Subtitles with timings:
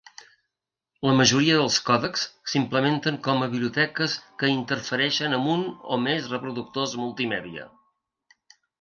[1.07, 5.65] La majoria dels còdecs s'implementen com a biblioteques que interfereixen amb un
[5.99, 7.73] o més reproductors multimèdia.